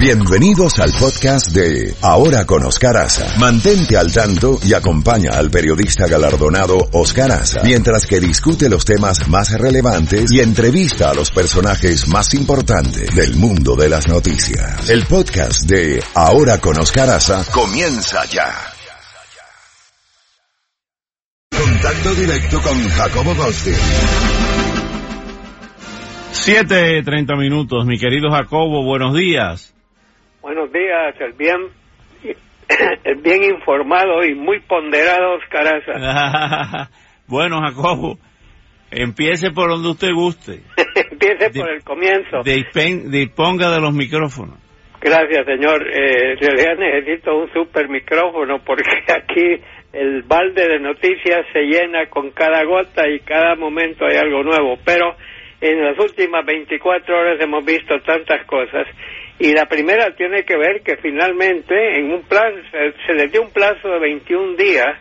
[0.00, 3.38] Bienvenidos al podcast de Ahora con Oscar Aza.
[3.38, 9.28] Mantente al tanto y acompaña al periodista galardonado Oscar Aza mientras que discute los temas
[9.28, 14.88] más relevantes y entrevista a los personajes más importantes del mundo de las noticias.
[14.88, 18.54] El podcast de Ahora con Oscar Aza comienza ya.
[21.50, 23.76] Contacto directo con Jacobo Goldstein.
[26.32, 29.74] 7.30 minutos, mi querido Jacobo, buenos días.
[30.52, 31.68] Buenos días, el bien,
[33.04, 35.80] el bien informado y muy ponderado Oscar
[37.28, 38.18] bueno, Jacobo,
[38.90, 40.62] empiece por donde usted guste.
[41.12, 42.42] empiece por el comienzo.
[42.42, 44.58] disponga de los micrófonos.
[45.00, 45.86] Gracias, señor.
[45.86, 52.06] Eh, en realidad necesito un super micrófono porque aquí el balde de noticias se llena
[52.10, 54.80] con cada gota y cada momento hay algo nuevo.
[54.84, 55.14] Pero
[55.60, 58.88] en las últimas 24 horas hemos visto tantas cosas
[59.40, 62.58] y la primera tiene que ver que finalmente en un plazo,
[63.06, 64.98] se, les dio un plazo de 21 días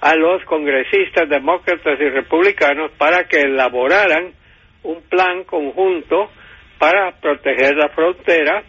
[0.00, 4.32] a los congresistas demócratas y republicanos para que elaboraran
[4.84, 6.30] un plan conjunto
[6.78, 8.62] para proteger la frontera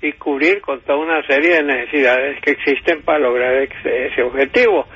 [0.00, 4.86] y cubrir con toda una serie de necesidades que existen para lograr ese objetivo.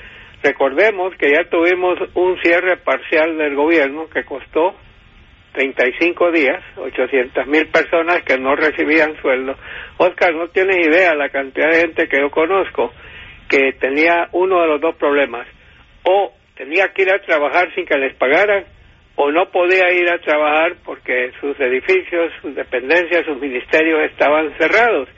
[0.42, 4.74] Recordemos que ya tuvimos un cierre parcial del gobierno que costó
[5.56, 9.56] 35 días, 800 mil personas que no recibían sueldo.
[9.96, 12.92] Oscar, no tienes idea la cantidad de gente que yo conozco
[13.48, 15.46] que tenía uno de los dos problemas.
[16.04, 18.66] O tenía que ir a trabajar sin que les pagaran,
[19.14, 25.08] o no podía ir a trabajar porque sus edificios, sus dependencias, sus ministerios estaban cerrados.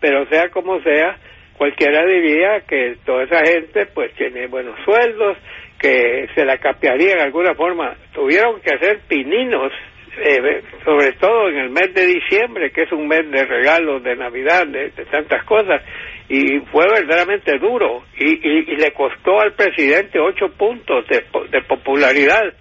[0.00, 1.16] Pero sea como sea,
[1.56, 5.38] cualquiera diría que toda esa gente pues tiene buenos sueldos,
[5.78, 7.96] que se la capearía de alguna forma.
[8.12, 9.72] Tuvieron que hacer pininos,
[10.20, 14.16] eh, sobre todo en el mes de diciembre, que es un mes de regalos, de
[14.16, 15.82] Navidad, de, tantas cosas,
[16.28, 22.52] y fue verdaderamente duro, y, le costó al presidente ocho puntos de, de popularidad.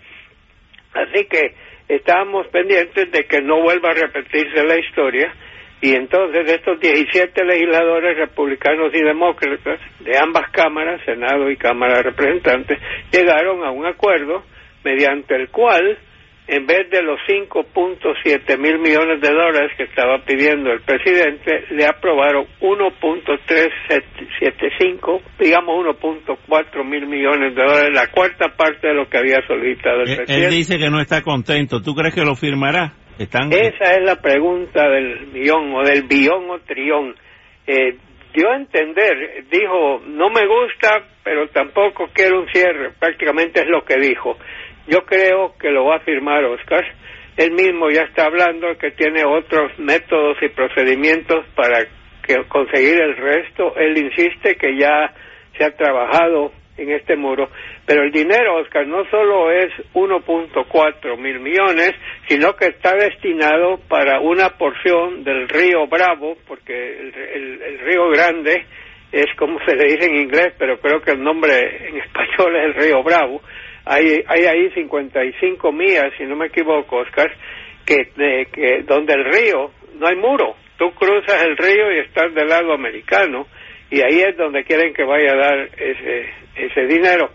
[0.93, 1.53] Así que
[1.89, 5.33] estábamos pendientes de que no vuelva a repetirse la historia
[5.79, 12.03] y entonces estos 17 legisladores republicanos y demócratas de ambas cámaras, Senado y Cámara de
[12.03, 12.79] Representantes,
[13.11, 14.41] llegaron a un acuerdo
[14.83, 15.99] mediante el cual,
[16.47, 21.85] en vez de los 5.7 mil millones de dólares que estaba pidiendo el presidente, le
[21.85, 29.45] aprobaron 1.375, digamos 1.4 mil millones de dólares, la cuarta parte de lo que había
[29.45, 30.45] solicitado el presidente.
[30.45, 31.83] Él dice que no está contento.
[31.83, 32.95] ¿Tú crees que lo firmará?
[33.51, 37.15] Esa es la pregunta del millón o del billón o trión.
[37.65, 37.97] Eh,
[38.33, 43.83] dio a entender, dijo, no me gusta, pero tampoco quiero un cierre, prácticamente es lo
[43.83, 44.37] que dijo.
[44.87, 46.85] Yo creo que lo va a firmar Oscar.
[47.35, 51.85] Él mismo ya está hablando que tiene otros métodos y procedimientos para
[52.25, 53.75] que conseguir el resto.
[53.75, 55.13] Él insiste que ya
[55.57, 57.49] se ha trabajado en este muro.
[57.87, 61.93] Pero el dinero, Oscar, no solo es 1.4 mil millones,
[62.27, 68.65] sino que está destinado para una porción del río Bravo, porque el, río Grande
[69.13, 72.65] es como se le dice en inglés, pero creo que el nombre en español es
[72.65, 73.41] el río Bravo.
[73.85, 77.31] Hay, hay ahí 55 millas, si no me equivoco, Oscar,
[77.85, 78.11] que,
[78.51, 80.57] que donde el río no hay muro.
[80.77, 83.47] Tú cruzas el río y estás del lado americano
[83.89, 87.31] y ahí es donde quieren que vaya a dar ese, ese dinero.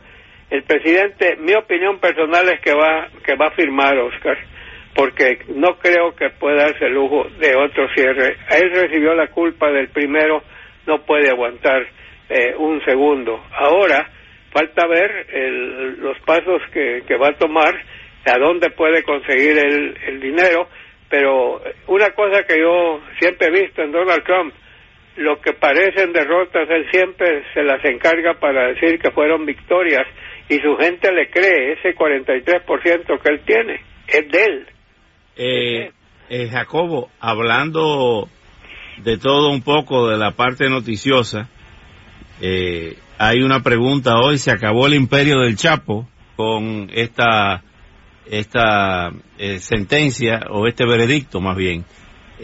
[0.53, 4.37] El presidente, mi opinión personal es que va, que va a firmar Oscar,
[4.95, 8.37] porque no creo que pueda darse el lujo de otro cierre.
[8.51, 10.43] Él recibió la culpa del primero,
[10.87, 11.87] no puede aguantar
[12.29, 13.43] eh, un segundo.
[13.51, 14.11] Ahora
[14.53, 15.27] falta ver
[15.97, 17.75] los pasos que, que va a tomar,
[18.27, 20.69] a dónde puede conseguir el, el dinero,
[21.09, 24.53] pero una cosa que yo siempre he visto en Donald Trump,
[25.17, 30.07] lo que parecen derrotas, él siempre se las encarga para decir que fueron victorias
[30.49, 34.67] y su gente le cree, ese 43% que él tiene, es de él.
[35.37, 35.91] Eh,
[36.29, 38.29] eh, Jacobo, hablando
[38.99, 41.49] de todo un poco de la parte noticiosa,
[42.41, 47.63] eh, hay una pregunta hoy, ¿se acabó el imperio del Chapo con esta,
[48.27, 49.13] esta
[49.59, 51.85] sentencia o este veredicto más bien?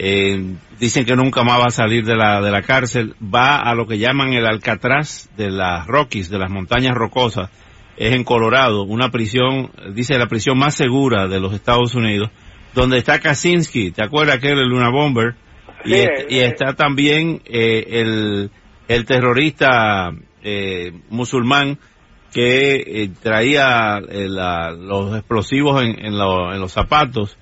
[0.01, 3.75] Eh, dicen que nunca más va a salir de la, de la cárcel, va a
[3.75, 7.49] lo que llaman el Alcatraz de las Rockies, de las montañas rocosas,
[7.99, 12.31] es en Colorado, una prisión, dice la prisión más segura de los Estados Unidos,
[12.73, 15.35] donde está Kaczynski, ¿te acuerdas que era el Luna Bomber?
[15.83, 15.95] Y,
[16.29, 18.51] y está también eh, el,
[18.87, 20.11] el terrorista
[20.41, 21.77] eh, musulmán
[22.33, 27.37] que eh, traía eh, los explosivos en, en, en los zapatos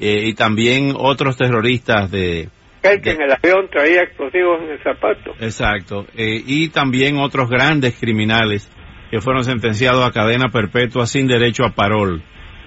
[0.00, 2.48] eh, y también otros terroristas de,
[2.82, 5.32] El que en el avión traía explosivos en el zapato.
[5.38, 6.06] Exacto.
[6.16, 8.70] Eh, y también otros grandes criminales
[9.10, 12.22] que fueron sentenciados a cadena perpetua sin derecho a parol.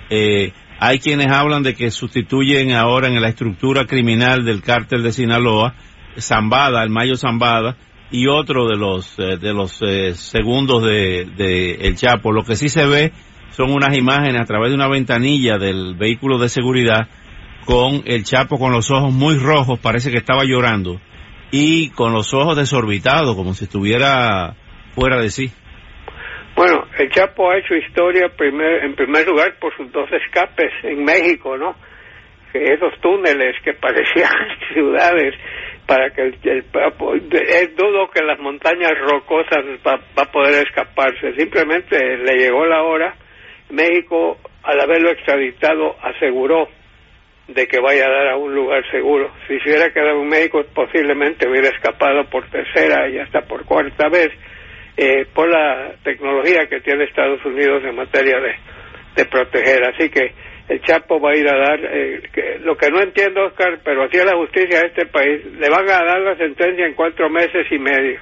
[0.10, 5.14] Eh, hay quienes hablan de que sustituyen ahora en la estructura criminal del cártel de
[5.14, 5.76] Sinaloa,
[6.20, 7.78] Zambada, el Mayo Zambada,
[8.12, 12.32] y otro de los eh, de los eh, segundos de, de, El Chapo.
[12.32, 13.14] Lo que sí se ve
[13.52, 17.08] son unas imágenes a través de una ventanilla del vehículo de seguridad
[17.66, 21.00] con el Chapo con los ojos muy rojos, parece que estaba llorando,
[21.52, 24.56] y con los ojos desorbitados, como si estuviera
[24.94, 25.52] fuera de sí.
[26.56, 31.04] Bueno, el Chapo ha hecho historia primer, en primer lugar por sus dos escapes en
[31.04, 31.76] México, ¿no?
[32.54, 34.32] esos túneles que parecían
[34.74, 35.34] ciudades
[35.88, 41.34] para que el, es dudo que las montañas rocosas va, va, a poder escaparse.
[41.36, 43.16] Simplemente le llegó la hora.
[43.70, 46.70] México al haberlo extraditado aseguró
[47.48, 49.32] de que vaya a dar a un lugar seguro.
[49.48, 54.08] Si se hubiera quedado en México posiblemente hubiera escapado por tercera y hasta por cuarta
[54.10, 54.30] vez
[54.98, 58.56] eh, por la tecnología que tiene Estados Unidos en materia de,
[59.16, 60.34] de proteger así que
[60.70, 64.04] el Chapo va a ir a dar, eh, que, lo que no entiendo, Oscar, pero
[64.04, 67.30] así es la justicia de este país, le van a dar la sentencia en cuatro
[67.30, 68.20] meses y medio.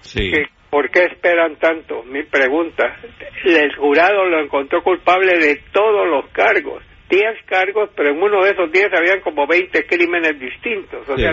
[0.00, 0.30] Sí.
[0.70, 2.02] ¿Por qué esperan tanto?
[2.02, 2.96] Mi pregunta.
[3.44, 6.82] El jurado lo encontró culpable de todos los cargos.
[7.08, 11.08] Diez cargos, pero en uno de esos diez habían como veinte crímenes distintos.
[11.08, 11.32] O sea,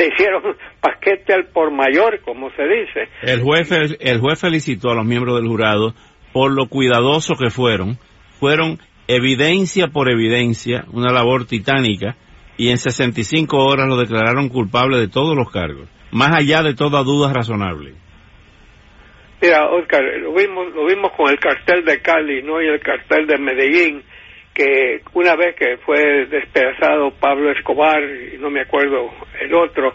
[0.00, 0.42] se hicieron
[0.80, 3.08] paquete al por mayor, como se dice.
[3.22, 3.70] El juez,
[4.00, 5.94] el juez felicitó a los miembros del jurado
[6.32, 7.98] por lo cuidadoso que fueron.
[8.38, 12.16] Fueron evidencia por evidencia, una labor titánica,
[12.56, 17.02] y en 65 horas lo declararon culpable de todos los cargos, más allá de toda
[17.02, 17.94] duda razonable.
[19.42, 22.62] Mira, Oscar, lo vimos, lo vimos con el cartel de Cali, ¿no?
[22.62, 24.02] Y el cartel de Medellín,
[24.54, 29.10] que una vez que fue despedazado Pablo Escobar, y no me acuerdo
[29.40, 29.94] el otro,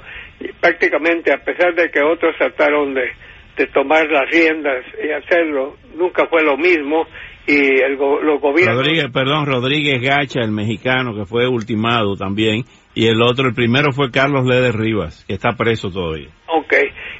[0.59, 3.11] prácticamente a pesar de que otros trataron de,
[3.57, 7.07] de tomar las riendas y hacerlo, nunca fue lo mismo
[7.47, 8.77] y el los gobiernos...
[8.77, 12.63] Rodríguez, perdón, Rodríguez Gacha, el mexicano que fue ultimado también,
[12.95, 16.29] y el otro, el primero fue Carlos Lede Rivas, que está preso todavía.
[16.47, 16.73] Ok,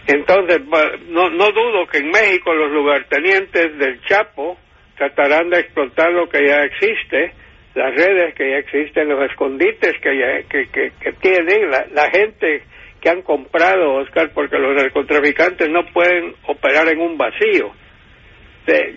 [0.08, 0.62] entonces
[1.10, 4.58] no, no dudo que en México los lugartenientes del Chapo
[4.98, 7.34] tratarán de explotar lo que ya existe,
[7.74, 12.64] las redes que ya existen, los escondites que, ya, que, que, tienen, la, la gente
[13.02, 17.74] que han comprado, Oscar, porque los narcotraficantes no pueden operar en un vacío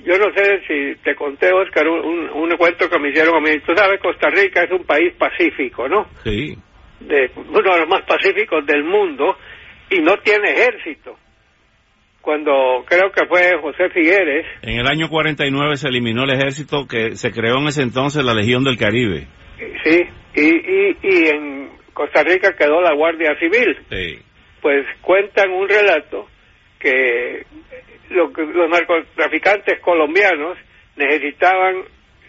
[0.04, 3.58] yo no sé si te conté, Oscar, un, un, cuento que me hicieron a mí.
[3.66, 6.06] Tú sabes, Costa Rica es un país pacífico, ¿no?
[6.24, 6.56] Sí.
[7.00, 9.36] De, uno de los más pacíficos del mundo
[9.90, 11.16] y no tiene ejército.
[12.20, 14.46] Cuando creo que fue José Figueres.
[14.62, 18.34] En el año 49 se eliminó el ejército que se creó en ese entonces la
[18.34, 19.26] Legión del Caribe.
[19.84, 20.02] Sí,
[20.34, 23.76] y, y, y en Costa Rica quedó la Guardia Civil.
[23.90, 24.18] Sí.
[24.60, 26.26] Pues cuentan un relato
[26.78, 27.44] que
[28.10, 30.58] lo los narcotraficantes colombianos
[30.96, 31.84] necesitaban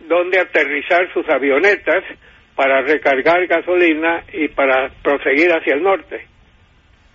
[0.07, 2.03] donde aterrizar sus avionetas
[2.55, 6.27] para recargar gasolina y para proseguir hacia el norte.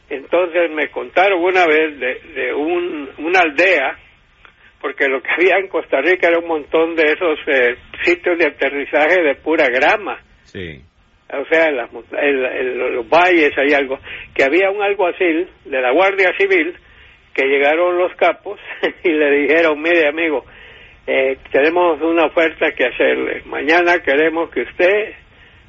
[0.08, 3.98] Entonces me contaron una vez de, de un, una aldea,
[4.80, 8.46] porque lo que había en Costa Rica era un montón de esos eh, sitios de
[8.46, 10.20] aterrizaje de pura grama.
[10.44, 10.80] Sí.
[11.32, 13.98] O sea, en, en los valles hay algo,
[14.34, 16.76] que había un alguacil de la Guardia Civil
[17.34, 18.60] que llegaron los capos
[19.04, 20.44] y le dijeron, mire amigo,
[21.06, 23.42] eh, tenemos una oferta que hacerle.
[23.46, 25.14] Mañana queremos que usted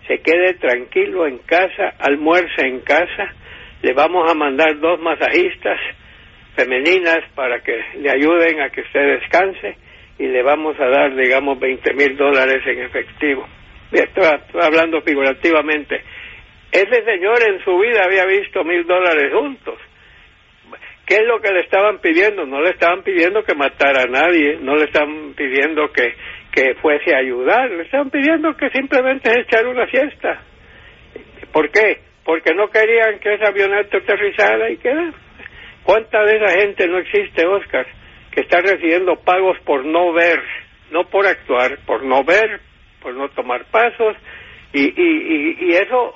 [0.07, 3.33] se quede tranquilo en casa, almuerce en casa,
[3.81, 5.79] le vamos a mandar dos masajistas
[6.55, 9.77] femeninas para que le ayuden a que usted descanse
[10.17, 13.47] y le vamos a dar, digamos, 20 mil dólares en efectivo.
[13.91, 14.25] Estoy,
[14.61, 16.01] hablando figurativamente.
[16.71, 19.79] Ese señor en su vida había visto mil dólares juntos
[21.05, 22.45] ¿Qué es lo que le estaban pidiendo?
[22.45, 26.15] No le estaban pidiendo que matara a nadie, no le estaban pidiendo que,
[26.51, 30.41] que fuese a ayudar, le estaban pidiendo que simplemente echar una siesta.
[31.51, 31.99] ¿Por qué?
[32.25, 35.13] Porque no querían que esa avioneta aterrizara y quedara.
[35.83, 37.85] ¿Cuánta de esa gente no existe, Oscar,
[38.31, 40.41] que está recibiendo pagos por no ver,
[40.91, 42.59] no por actuar, por no ver,
[43.01, 44.17] por no tomar pasos?
[44.73, 46.15] Y, y, y, y eso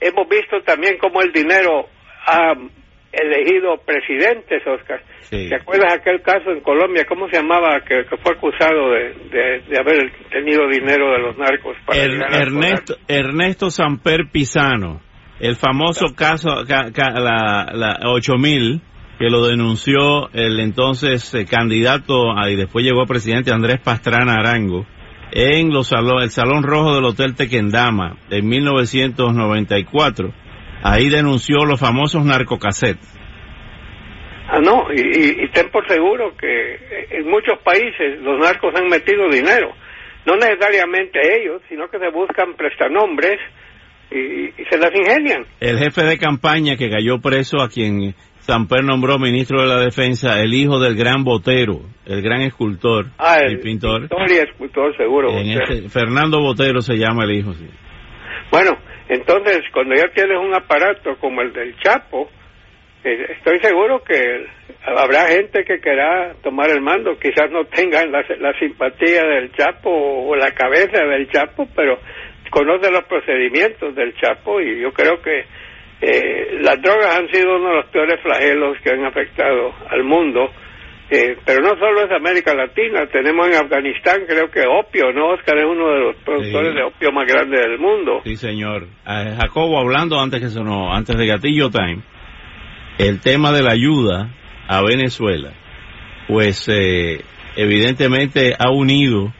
[0.00, 1.88] hemos visto también como el dinero
[2.26, 2.54] ha
[3.12, 5.02] elegido presidentes, Oscar.
[5.30, 7.04] ¿Te acuerdas aquel caso en Colombia?
[7.08, 7.80] ¿Cómo se llamaba?
[7.80, 11.76] Que, fue acusado de, de, haber tenido dinero de los narcos.
[11.84, 15.00] Para Ernesto, Ernesto Samper Pisano,
[15.40, 18.80] el famoso caso, la, la 8000,
[19.18, 24.86] que lo denunció el entonces eh, candidato y después llegó a presidente Andrés Pastrana Arango
[25.32, 30.32] en los el Salón Rojo del Hotel Tequendama en 1994
[30.82, 33.18] ahí denunció los famosos narcocassettes.
[34.50, 39.28] Ah, no, y, y, ten por seguro que en muchos países los narcos han metido
[39.28, 39.74] dinero.
[40.24, 43.38] No necesariamente ellos, sino que se buscan prestanombres
[44.10, 45.44] y, y se las ingenian.
[45.60, 48.14] El jefe de campaña que cayó preso a quien
[48.48, 53.40] Samper nombró ministro de la Defensa, el hijo del gran Botero, el gran escultor ah,
[53.46, 54.08] y pintor.
[54.08, 55.30] Pintor y escultor, seguro.
[55.38, 57.68] Este, Fernando Botero se llama el hijo, sí.
[58.50, 58.70] Bueno,
[59.10, 62.30] entonces, cuando ya tienes un aparato como el del Chapo,
[63.04, 64.46] eh, estoy seguro que
[64.86, 69.90] habrá gente que querrá tomar el mando, quizás no tengan la, la simpatía del Chapo
[69.90, 71.98] o la cabeza del Chapo, pero
[72.50, 75.44] conoce los procedimientos del Chapo y yo creo que
[76.00, 80.50] eh, las drogas han sido uno de los peores flagelos que han afectado al mundo,
[81.10, 85.30] eh, pero no solo es América Latina, tenemos en Afganistán creo que opio, ¿no?
[85.30, 88.20] Oscar es uno de los productores de opio más grandes del mundo.
[88.24, 88.84] Sí, señor.
[88.84, 92.02] Eh, Jacobo, hablando antes que sonó, antes de Gatillo Time,
[92.98, 94.30] el tema de la ayuda
[94.68, 95.52] a Venezuela,
[96.28, 97.22] pues eh,
[97.56, 99.32] evidentemente ha unido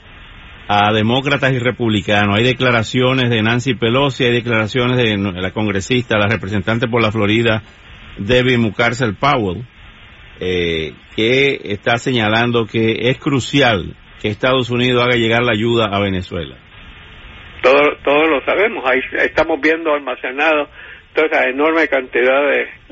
[0.70, 2.36] a demócratas y republicanos.
[2.36, 7.62] Hay declaraciones de Nancy Pelosi, hay declaraciones de la congresista, la representante por la Florida,
[8.18, 9.64] Debbie Mucarsel Powell,
[10.40, 16.00] eh, que está señalando que es crucial que Estados Unidos haga llegar la ayuda a
[16.00, 16.56] Venezuela.
[17.62, 20.68] Todo, todos lo sabemos, ahí estamos viendo almacenado
[21.14, 22.42] toda esa enorme cantidad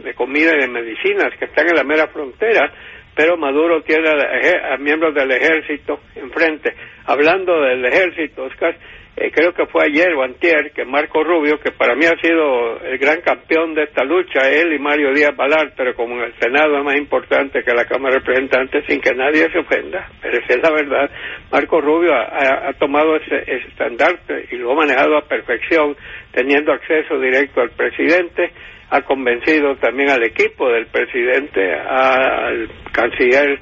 [0.03, 2.73] de comida y de medicinas que están en la mera frontera
[3.17, 6.75] pero Maduro tiene a, miembros del ejército enfrente.
[7.07, 8.77] Hablando del ejército, Oscar,
[9.17, 12.79] eh, creo que fue ayer o antier que Marco Rubio, que para mí ha sido
[12.83, 16.35] el gran campeón de esta lucha, él y Mario Díaz Balart, pero como en el
[16.39, 20.37] Senado es más importante que la Cámara de Representantes, sin que nadie se ofenda, pero
[20.37, 21.11] esa es la verdad,
[21.51, 25.97] Marco Rubio ha, tomado ese, ese estandarte y lo ha manejado a perfección,
[26.33, 28.53] teniendo acceso directo al presidente,
[28.91, 33.59] ha convencido también al equipo del presidente, al canciller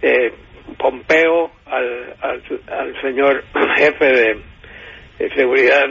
[0.00, 0.32] eh,
[0.78, 3.44] Pompeo, al, al, señor
[3.76, 5.84] jefe de, seguridad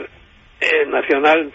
[0.60, 1.52] eh, nacional,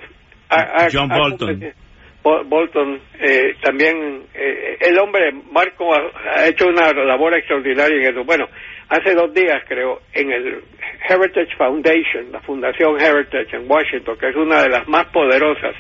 [0.92, 1.74] John Bolton.
[2.22, 8.24] Bolton, eh, también el hombre, Marco, ha, hecho una labor extraordinaria en eso.
[8.26, 8.46] Bueno,
[8.90, 10.64] hace dos días creo, en el
[11.08, 15.76] Heritage Foundation, la Fundación Heritage en Washington, que es una de las más poderosas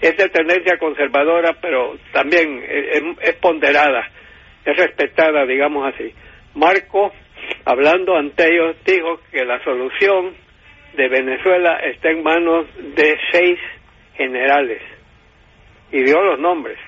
[0.00, 2.62] es de tendencia conservadora, pero también
[3.20, 4.08] es, ponderada,
[4.64, 6.12] es respetada, digamos así.
[6.54, 7.12] Marco,
[7.64, 10.34] hablando ante ellos, dijo que la solución
[10.96, 13.58] de Venezuela está en manos de seis
[14.16, 14.82] generales
[15.90, 16.78] y dio los nombres.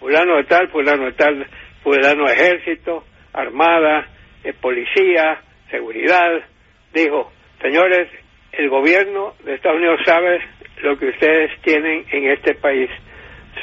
[0.00, 1.46] Fulano de tal, fulano de tal,
[1.82, 4.08] fulano ejército, armada,
[4.42, 6.44] eh, policía, seguridad.
[6.92, 8.08] Dijo, señores,
[8.52, 10.40] el gobierno de Estados Unidos sabe
[10.84, 12.90] lo que ustedes tienen en este país.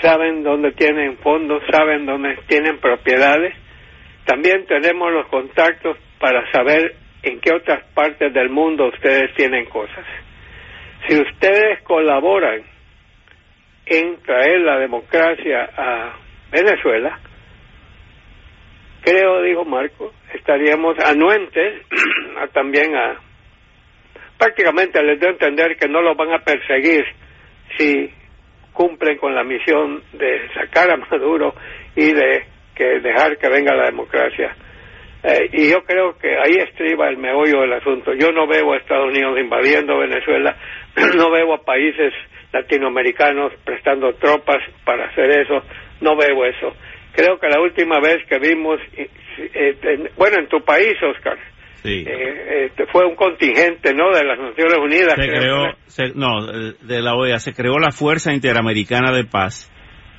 [0.01, 3.53] Saben dónde tienen fondos, saben dónde tienen propiedades.
[4.25, 10.05] También tenemos los contactos para saber en qué otras partes del mundo ustedes tienen cosas.
[11.07, 12.63] Si ustedes colaboran
[13.85, 16.13] en traer la democracia a
[16.51, 17.19] Venezuela,
[19.03, 21.85] creo, dijo Marco, estaríamos anuentes
[22.53, 23.19] también a
[24.41, 27.05] prácticamente les doy a entender que no los van a perseguir
[27.77, 28.09] si
[28.73, 31.53] cumplen con la misión de sacar a Maduro
[31.95, 34.55] y de que dejar que venga la democracia.
[35.23, 38.13] Eh, y yo creo que ahí estriba el meollo del asunto.
[38.15, 40.57] Yo no veo a Estados Unidos invadiendo Venezuela,
[41.15, 42.11] no veo a países
[42.51, 45.61] latinoamericanos prestando tropas para hacer eso,
[46.01, 46.75] no veo eso.
[47.13, 51.37] Creo que la última vez que vimos, eh, bueno, en tu país, Oscar,
[51.83, 52.05] Sí.
[52.07, 54.11] Eh, este, fue un contingente, ¿no?
[54.11, 55.15] De las Naciones Unidas.
[55.15, 59.71] Se creó, no, de la OEA, se creó la Fuerza Interamericana de Paz,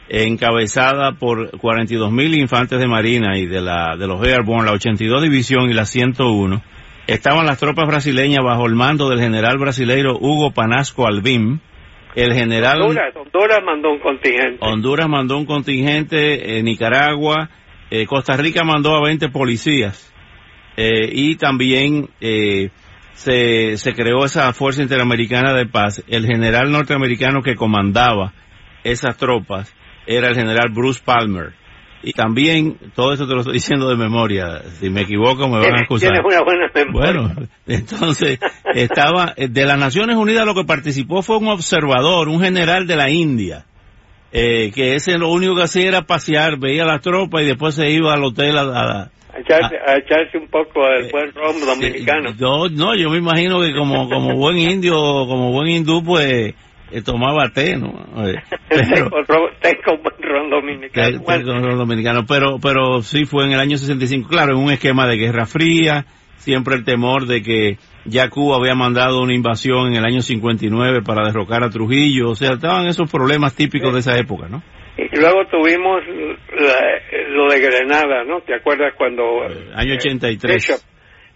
[0.09, 5.23] encabezada por 42 mil infantes de Marina y de la de los Airborne, la 82
[5.23, 6.63] División y la 101.
[7.07, 11.61] Estaban las tropas brasileñas bajo el mando del general brasileiro Hugo Panasco Albim.
[12.15, 12.83] El general...
[12.83, 14.59] Honduras, mandó un contingente.
[14.61, 17.49] Honduras mandó un contingente, eh, Nicaragua,
[17.91, 20.12] eh, Costa Rica mandó a 20 policías
[20.77, 22.71] eh, y también eh,
[23.15, 26.03] se, se creó esa Fuerza Interamericana de Paz.
[26.09, 28.33] El general norteamericano que comandaba
[28.85, 29.73] esas tropas
[30.07, 31.55] era el general Bruce Palmer.
[32.05, 35.79] Y también, todo esto te lo estoy diciendo de memoria, si me equivoco me van
[35.79, 36.11] a acusar.
[36.11, 37.13] una buena memoria.
[37.13, 38.41] Bueno, entonces,
[38.75, 43.09] estaba, de las Naciones Unidas lo que participó fue un observador, un general de la
[43.09, 43.67] India,
[44.33, 47.89] eh, que ese lo único que hacía era pasear, veía las tropas y después se
[47.91, 52.31] iba al hotel a, a echarse, un poco del buen rom dominicano.
[52.71, 56.55] no, yo me imagino que como, como buen indio, como buen hindú, pues
[57.01, 57.93] tomaba té, ¿no?
[58.69, 61.19] té con ron dominicano.
[61.19, 64.71] Té, con ron dominicano, pero, pero sí fue en el año 65, claro, en un
[64.71, 66.05] esquema de guerra fría,
[66.37, 71.03] siempre el temor de que ya Cuba había mandado una invasión en el año 59
[71.03, 74.63] para derrocar a Trujillo, o sea, estaban esos problemas típicos de esa época, ¿no?
[74.97, 78.41] Y luego tuvimos lo de Grenada, ¿no?
[78.43, 79.45] ¿Te acuerdas cuando...
[79.45, 80.87] Eh, año 83.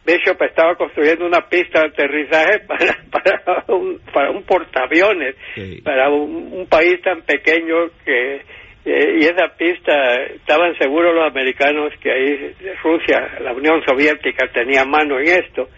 [0.04, 5.34] Bishop, estaba construyendo una pista de aterrizaje para, para, un, para un portaaviones,
[5.82, 8.42] para un, país tan pequeño que...
[8.88, 14.84] Eh, y esa pista, estaban seguros los americanos que ahí Rusia, la Unión Soviética tenía
[14.84, 15.68] mano en esto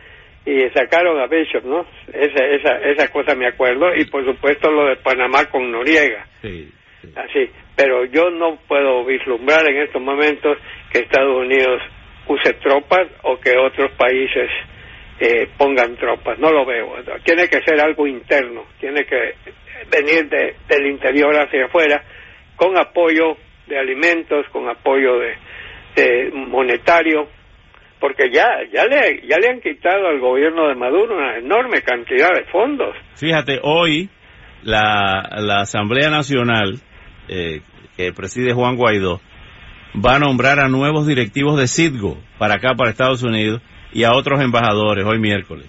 [0.45, 1.87] y sacaron a Bishop, ¿no?
[2.13, 6.27] Esa, esa, esa cosa me acuerdo y por supuesto lo de Panamá con Noriega.
[6.43, 6.71] Sí,
[7.17, 10.59] Así, pero yo no puedo vislumbrar en estos momentos
[10.93, 11.83] que Estados Unidos
[12.27, 14.51] use tropas o que otros países
[15.21, 16.39] eh, pongan tropas.
[16.39, 16.95] No lo veo.
[17.25, 19.35] Tiene que ser algo interno, tiene que
[19.91, 22.03] venir de, del interior hacia afuera
[22.57, 23.37] con apoyo
[23.67, 25.35] de alimentos, con apoyo de,
[25.95, 27.29] de monetario,
[28.01, 32.31] porque ya ya le ya le han quitado al gobierno de Maduro una enorme cantidad
[32.35, 32.97] de fondos.
[33.17, 34.09] Fíjate, hoy
[34.63, 36.81] la, la Asamblea Nacional
[37.29, 37.61] eh,
[37.97, 39.21] que preside Juan Guaidó,
[39.95, 43.61] va a nombrar a nuevos directivos de Citgo para acá, para Estados Unidos,
[43.93, 45.67] y a otros embajadores hoy miércoles.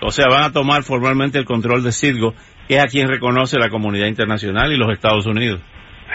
[0.00, 2.34] O sea, van a tomar formalmente el control de Citgo,
[2.68, 5.60] que es a quien reconoce la comunidad internacional y los Estados Unidos.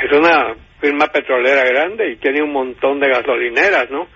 [0.04, 4.08] Es una firma petrolera grande y tiene un montón de gasolineras, ¿no?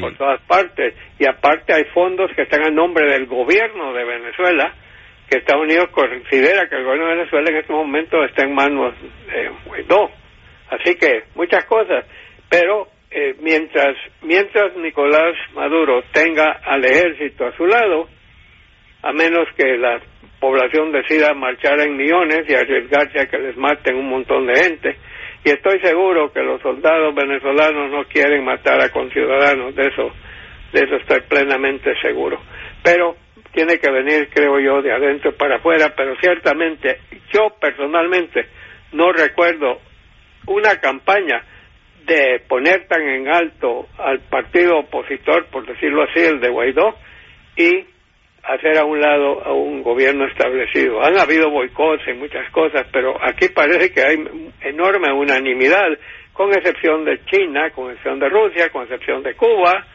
[0.00, 0.94] Por todas partes.
[1.18, 4.74] Y aparte hay fondos que están a nombre del gobierno de Venezuela,
[5.28, 8.94] que Estados Unidos considera que el gobierno de Venezuela en este momento está en manos
[9.26, 10.10] de Guaidó.
[10.70, 12.06] Así que muchas cosas,
[12.48, 18.08] pero eh, mientras mientras Nicolás Maduro tenga al ejército a su lado,
[19.02, 20.00] a menos que la
[20.38, 24.96] población decida marchar en millones y arriesgarse a que les maten un montón de gente,
[25.44, 30.12] y estoy seguro que los soldados venezolanos no quieren matar a conciudadanos, de eso,
[30.72, 32.40] de eso estoy plenamente seguro.
[32.84, 33.16] Pero
[33.52, 36.98] tiene que venir, creo yo, de adentro para afuera, pero ciertamente
[37.32, 38.46] yo personalmente
[38.92, 39.80] no recuerdo
[40.50, 41.42] una campaña
[42.04, 46.96] de poner tan en alto al partido opositor, por decirlo así, el de Guaidó,
[47.56, 47.84] y
[48.42, 51.04] hacer a un lado a un gobierno establecido.
[51.04, 54.16] Han habido boicots y muchas cosas, pero aquí parece que hay
[54.62, 55.88] enorme unanimidad,
[56.32, 59.86] con excepción de China, con excepción de Rusia, con excepción de Cuba,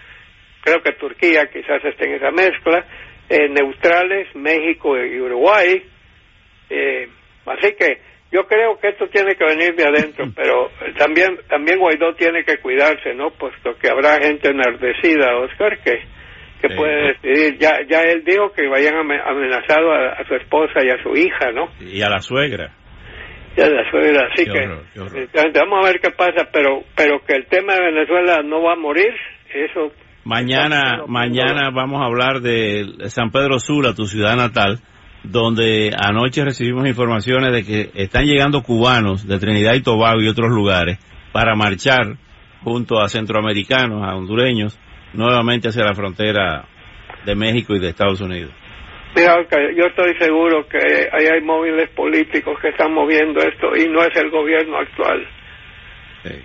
[0.62, 2.86] creo que Turquía quizás esté en esa mezcla,
[3.30, 5.84] eh, neutrales, México y Uruguay.
[6.70, 7.08] Eh,
[7.46, 8.00] así que
[8.36, 12.58] yo creo que esto tiene que venir de adentro, pero también también Guaidó tiene que
[12.58, 13.32] cuidarse, ¿no?
[13.32, 16.04] Puesto que habrá gente enardecida, Oscar, que
[16.62, 17.58] que puede decidir.
[17.60, 21.70] Ya ya él dijo que vayan amenazado a, su esposa y a su hija, ¿no?
[21.80, 22.72] Y a la suegra.
[23.58, 27.36] Y a la suegra, así que eh, vamos a ver qué pasa, pero pero que
[27.36, 29.14] el tema de Venezuela no va a morir,
[29.54, 29.94] eso.
[30.26, 34.80] Mañana mañana vamos a hablar de San Pedro Sula, tu ciudad natal
[35.30, 40.50] donde anoche recibimos informaciones de que están llegando cubanos de Trinidad y Tobago y otros
[40.52, 40.98] lugares
[41.32, 42.18] para marchar
[42.64, 44.80] junto a centroamericanos, a hondureños,
[45.14, 46.66] nuevamente hacia la frontera
[47.26, 48.52] de México y de Estados Unidos.
[49.16, 49.36] Mira,
[49.78, 54.16] yo estoy seguro que ahí hay móviles políticos que están moviendo esto y no es
[54.18, 55.26] el gobierno actual.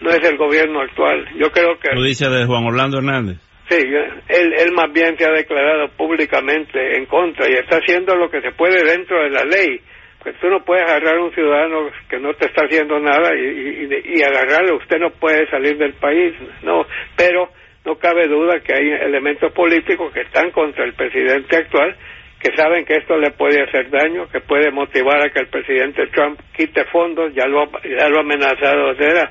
[0.02, 1.26] No es el gobierno actual.
[1.38, 1.88] Yo creo que...
[1.94, 3.38] ¿Tú dices de Juan Orlando Hernández?
[3.70, 8.40] Sí, él, más bien se ha declarado públicamente en contra y está haciendo lo que
[8.40, 9.80] se puede dentro de la ley.
[10.20, 13.88] Pues tú no puedes agarrar a un ciudadano que no te está haciendo nada y,
[14.06, 14.76] y, agarrarlo.
[14.78, 16.84] Usted no puede salir del país, no.
[17.16, 17.50] Pero
[17.84, 21.96] no cabe duda que hay elementos políticos que están contra el presidente actual,
[22.40, 26.08] que saben que esto le puede hacer daño, que puede motivar a que el presidente
[26.08, 29.30] Trump quite fondos, ya lo, ya lo ha amenazado hacer a,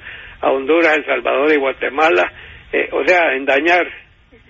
[0.49, 2.32] Honduras, El Salvador y Guatemala,
[2.71, 3.86] eh, o sea, en dañar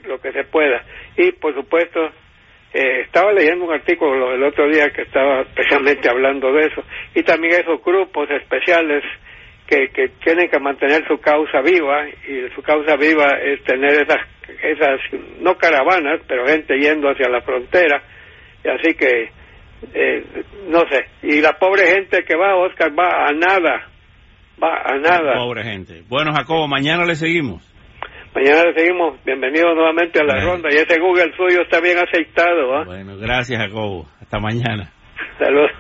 [0.06, 0.84] lo que se pueda.
[1.18, 2.00] Y por supuesto,
[2.74, 6.84] eh, estaba leyendo un artículo el otro día que estaba especialmente hablando de eso,
[7.16, 9.04] y también esos grupos especiales
[9.68, 14.20] que, que tienen que mantener su causa viva, y su causa viva es tener esas,
[14.62, 15.00] esas
[15.40, 18.04] no caravanas, pero gente yendo hacia la frontera,
[18.64, 19.32] y así que,
[19.94, 20.24] eh,
[20.68, 23.90] no sé, y la pobre gente que va, Oscar, va a nada,
[24.62, 25.34] va a nada.
[25.36, 26.04] Pobre gente.
[26.08, 27.66] Bueno, Jacobo, mañana le seguimos.
[28.36, 29.24] Mañana seguimos.
[29.26, 30.70] Bienvenidos nuevamente a la ronda.
[30.72, 32.76] Y ese Google suyo está bien aceitado.
[32.76, 32.84] ¿ah?
[32.86, 34.06] Bueno, gracias, Jacobo.
[34.22, 34.92] Hasta mañana.
[35.40, 35.72] Saludos.